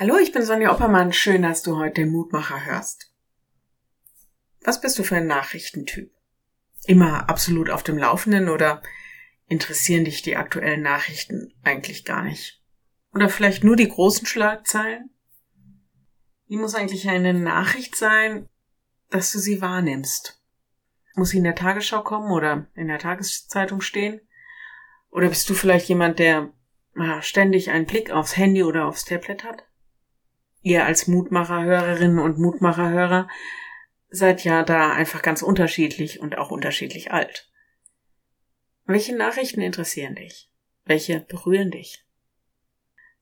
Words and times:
Hallo, 0.00 0.16
ich 0.16 0.32
bin 0.32 0.42
Sonja 0.42 0.72
Oppermann. 0.72 1.12
Schön, 1.12 1.42
dass 1.42 1.62
du 1.62 1.76
heute 1.76 2.00
den 2.00 2.10
Mutmacher 2.10 2.64
hörst. 2.64 3.12
Was 4.64 4.80
bist 4.80 4.98
du 4.98 5.02
für 5.02 5.16
ein 5.16 5.26
Nachrichtentyp? 5.26 6.10
Immer 6.86 7.28
absolut 7.28 7.68
auf 7.68 7.82
dem 7.82 7.98
Laufenden 7.98 8.48
oder 8.48 8.80
interessieren 9.46 10.06
dich 10.06 10.22
die 10.22 10.36
aktuellen 10.36 10.80
Nachrichten 10.80 11.52
eigentlich 11.64 12.06
gar 12.06 12.22
nicht? 12.22 12.62
Oder 13.12 13.28
vielleicht 13.28 13.62
nur 13.62 13.76
die 13.76 13.90
großen 13.90 14.24
Schlagzeilen? 14.24 15.10
Wie 16.46 16.56
muss 16.56 16.74
eigentlich 16.74 17.06
eine 17.06 17.34
Nachricht 17.34 17.94
sein, 17.94 18.48
dass 19.10 19.30
du 19.32 19.38
sie 19.38 19.60
wahrnimmst? 19.60 20.42
Muss 21.14 21.28
sie 21.28 21.36
in 21.36 21.44
der 21.44 21.56
Tagesschau 21.56 22.00
kommen 22.00 22.32
oder 22.32 22.68
in 22.74 22.88
der 22.88 23.00
Tageszeitung 23.00 23.82
stehen? 23.82 24.22
Oder 25.10 25.28
bist 25.28 25.50
du 25.50 25.52
vielleicht 25.52 25.90
jemand, 25.90 26.18
der 26.18 26.54
ständig 27.20 27.68
einen 27.68 27.84
Blick 27.84 28.10
aufs 28.10 28.38
Handy 28.38 28.62
oder 28.62 28.86
aufs 28.86 29.04
Tablet 29.04 29.44
hat? 29.44 29.66
Ihr 30.62 30.84
als 30.84 31.06
Mutmacherhörerinnen 31.06 32.18
und 32.18 32.38
Mutmacherhörer 32.38 33.28
seid 34.10 34.44
ja 34.44 34.62
da 34.62 34.92
einfach 34.92 35.22
ganz 35.22 35.42
unterschiedlich 35.42 36.20
und 36.20 36.36
auch 36.36 36.50
unterschiedlich 36.50 37.12
alt. 37.12 37.50
Welche 38.84 39.16
Nachrichten 39.16 39.60
interessieren 39.60 40.16
dich? 40.16 40.50
Welche 40.84 41.20
berühren 41.20 41.70
dich? 41.70 42.04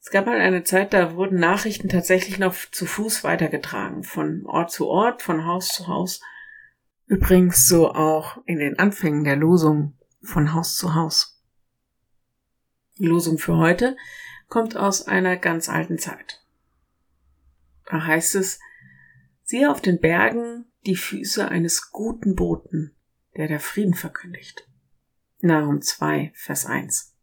Es 0.00 0.10
gab 0.10 0.26
mal 0.26 0.40
eine 0.40 0.64
Zeit, 0.64 0.94
da 0.94 1.16
wurden 1.16 1.38
Nachrichten 1.38 1.88
tatsächlich 1.88 2.38
noch 2.38 2.54
zu 2.72 2.86
Fuß 2.86 3.24
weitergetragen, 3.24 4.04
von 4.04 4.46
Ort 4.46 4.70
zu 4.70 4.86
Ort, 4.88 5.22
von 5.22 5.44
Haus 5.44 5.68
zu 5.68 5.86
Haus. 5.86 6.20
Übrigens 7.06 7.68
so 7.68 7.92
auch 7.92 8.38
in 8.46 8.58
den 8.58 8.78
Anfängen 8.78 9.24
der 9.24 9.36
Losung 9.36 9.98
von 10.22 10.54
Haus 10.54 10.76
zu 10.76 10.94
Haus. 10.94 11.42
Die 12.98 13.06
Losung 13.06 13.38
für 13.38 13.56
heute 13.56 13.96
kommt 14.48 14.76
aus 14.76 15.06
einer 15.06 15.36
ganz 15.36 15.68
alten 15.68 15.98
Zeit. 15.98 16.42
Da 17.88 18.04
heißt 18.04 18.34
es, 18.34 18.60
siehe 19.42 19.70
auf 19.70 19.80
den 19.80 19.98
Bergen 19.98 20.66
die 20.86 20.96
Füße 20.96 21.48
eines 21.48 21.90
guten 21.90 22.34
Boten, 22.34 22.94
der 23.36 23.48
der 23.48 23.60
Frieden 23.60 23.94
verkündigt. 23.94 24.68
Nahum 25.40 25.80
2, 25.80 26.32
Vers 26.34 26.66
1. 26.66 27.14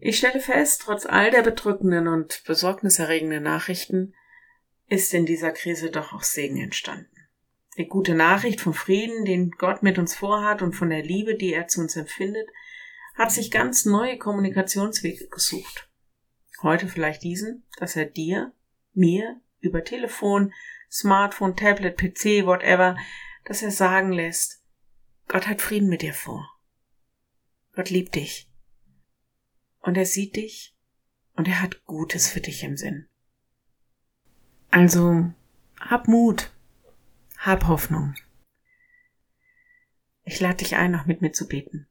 Ich 0.00 0.18
stelle 0.18 0.40
fest, 0.40 0.82
trotz 0.84 1.06
all 1.06 1.30
der 1.30 1.42
bedrückenden 1.42 2.08
und 2.08 2.42
besorgniserregenden 2.46 3.42
Nachrichten 3.42 4.14
ist 4.88 5.14
in 5.14 5.26
dieser 5.26 5.52
Krise 5.52 5.90
doch 5.90 6.12
auch 6.12 6.22
Segen 6.22 6.56
entstanden. 6.56 7.08
Die 7.78 7.86
gute 7.86 8.14
Nachricht 8.14 8.60
vom 8.60 8.74
Frieden, 8.74 9.24
den 9.24 9.50
Gott 9.50 9.82
mit 9.82 9.98
uns 9.98 10.14
vorhat 10.14 10.62
und 10.62 10.74
von 10.74 10.90
der 10.90 11.02
Liebe, 11.02 11.36
die 11.36 11.52
er 11.52 11.68
zu 11.68 11.80
uns 11.80 11.96
empfindet, 11.96 12.48
hat 13.14 13.32
sich 13.32 13.50
ganz 13.50 13.84
neue 13.84 14.18
Kommunikationswege 14.18 15.28
gesucht. 15.28 15.90
Heute 16.62 16.88
vielleicht 16.88 17.22
diesen, 17.22 17.64
dass 17.78 17.96
er 17.96 18.06
dir 18.06 18.52
mir 18.94 19.40
über 19.60 19.84
Telefon, 19.84 20.52
Smartphone, 20.90 21.56
Tablet, 21.56 21.96
PC, 21.96 22.46
whatever, 22.46 22.96
dass 23.44 23.62
er 23.62 23.70
sagen 23.70 24.12
lässt, 24.12 24.62
Gott 25.28 25.46
hat 25.46 25.62
Frieden 25.62 25.88
mit 25.88 26.02
dir 26.02 26.14
vor. 26.14 26.48
Gott 27.74 27.90
liebt 27.90 28.14
dich. 28.14 28.50
Und 29.80 29.96
er 29.96 30.06
sieht 30.06 30.36
dich 30.36 30.76
und 31.34 31.48
er 31.48 31.62
hat 31.62 31.84
Gutes 31.84 32.30
für 32.30 32.40
dich 32.40 32.62
im 32.62 32.76
Sinn. 32.76 33.08
Also, 34.70 35.32
hab 35.80 36.08
Mut, 36.08 36.52
hab 37.38 37.66
Hoffnung. 37.66 38.14
Ich 40.24 40.40
lade 40.40 40.58
dich 40.58 40.76
ein, 40.76 40.92
noch 40.92 41.06
mit 41.06 41.20
mir 41.20 41.32
zu 41.32 41.48
beten. 41.48 41.88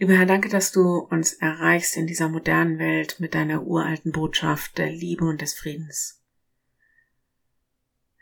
Lieber 0.00 0.14
Herr, 0.14 0.24
danke, 0.24 0.48
dass 0.48 0.72
du 0.72 0.96
uns 0.96 1.34
erreichst 1.34 1.94
in 1.98 2.06
dieser 2.06 2.30
modernen 2.30 2.78
Welt 2.78 3.20
mit 3.20 3.34
deiner 3.34 3.64
uralten 3.64 4.12
Botschaft 4.12 4.78
der 4.78 4.90
Liebe 4.90 5.26
und 5.26 5.42
des 5.42 5.52
Friedens. 5.52 6.24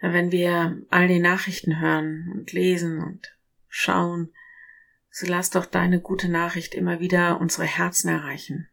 Wenn 0.01 0.33
wir 0.33 0.83
all 0.91 1.07
die 1.07 1.21
Nachrichten 1.21 1.79
hören 1.79 2.33
und 2.35 2.51
lesen 2.53 2.99
und 2.99 3.33
schauen, 3.69 4.35
so 5.09 5.29
lass 5.29 5.51
doch 5.51 5.67
deine 5.67 6.01
gute 6.01 6.29
Nachricht 6.29 6.75
immer 6.75 6.99
wieder 6.99 7.41
unsere 7.41 7.67
Herzen 7.67 8.09
erreichen. 8.09 8.69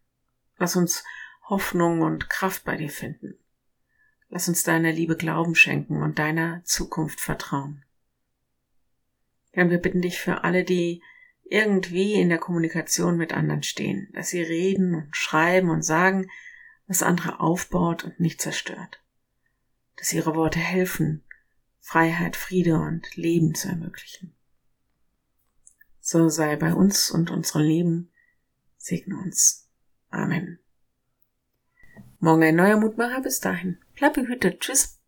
Lass 0.58 0.76
uns 0.76 1.04
Hoffnung 1.48 2.02
und 2.02 2.28
Kraft 2.32 2.64
bei 2.64 2.76
dir 2.76 2.90
finden. 2.90 3.36
Lass 4.30 4.50
uns 4.50 4.64
deiner 4.64 4.92
Liebe 4.92 5.16
Glauben 5.16 5.54
schenken 5.54 6.02
und 6.02 6.18
deiner 6.18 6.64
Zukunft 6.64 7.22
vertrauen. 7.22 7.86
Herr, 9.52 9.70
wir 9.70 9.78
bitten 9.78 10.02
dich 10.02 10.20
für 10.20 10.44
alle, 10.44 10.64
die 10.64 11.04
irgendwie 11.50 12.14
in 12.14 12.30
der 12.30 12.38
Kommunikation 12.38 13.18
mit 13.18 13.34
anderen 13.34 13.64
stehen, 13.64 14.10
dass 14.14 14.30
sie 14.30 14.42
reden 14.42 14.96
und 14.96 15.16
schreiben 15.16 15.70
und 15.70 15.84
sagen, 15.84 16.30
was 16.88 17.04
andere 17.04 17.40
aufbaut 17.40 18.04
und 18.04 18.20
nicht 18.20 18.42
zerstört, 18.42 19.02
dass 19.96 20.14
ihre 20.14 20.36
Worte 20.36 20.60
helfen, 20.60 21.24
Freiheit, 21.80 22.36
Friede 22.36 22.80
und 22.80 23.16
Leben 23.16 23.54
zu 23.54 23.70
ermöglichen. 23.70 24.34
So 26.00 26.30
sei 26.30 26.56
bei 26.56 26.74
uns 26.74 27.10
und 27.12 27.32
unserem 27.32 27.64
Leben, 27.64 28.12
segne 28.78 29.18
uns. 29.18 29.70
Amen. 30.10 30.60
Morgen 32.20 32.44
ein 32.44 32.56
neuer 32.56 32.78
Mutmacher, 32.78 33.22
bis 33.22 33.40
dahin. 33.40 33.80
Bleib 33.96 34.14
behütet. 34.14 34.62
Tschüss. 34.62 35.00